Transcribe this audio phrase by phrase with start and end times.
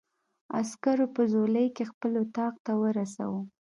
[0.59, 3.41] عسکرو په ځولۍ کې خپل اتاق ته ورساوه.